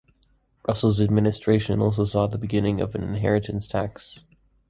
Russell's 0.67 0.99
administration 0.99 1.79
also 1.79 2.05
saw 2.05 2.25
the 2.25 2.39
beginning 2.39 2.81
of 2.81 2.95
an 2.95 3.03
inheritance 3.03 3.67
tax. 3.67 4.23